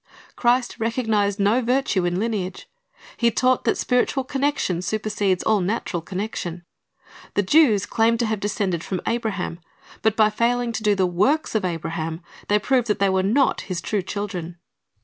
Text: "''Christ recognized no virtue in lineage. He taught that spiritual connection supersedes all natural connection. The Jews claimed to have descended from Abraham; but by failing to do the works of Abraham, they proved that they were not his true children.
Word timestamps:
"''Christ 0.35 0.77
recognized 0.79 1.39
no 1.39 1.61
virtue 1.61 2.05
in 2.05 2.19
lineage. 2.19 2.67
He 3.17 3.29
taught 3.29 3.65
that 3.65 3.77
spiritual 3.77 4.23
connection 4.23 4.81
supersedes 4.81 5.43
all 5.43 5.61
natural 5.61 6.01
connection. 6.01 6.65
The 7.35 7.43
Jews 7.43 7.85
claimed 7.85 8.17
to 8.21 8.25
have 8.25 8.39
descended 8.39 8.83
from 8.83 9.01
Abraham; 9.05 9.59
but 10.01 10.15
by 10.15 10.31
failing 10.31 10.71
to 10.71 10.81
do 10.81 10.95
the 10.95 11.05
works 11.05 11.53
of 11.53 11.63
Abraham, 11.63 12.21
they 12.47 12.57
proved 12.57 12.87
that 12.87 12.97
they 12.97 13.09
were 13.09 13.21
not 13.21 13.61
his 13.61 13.79
true 13.79 14.01
children. 14.01 14.57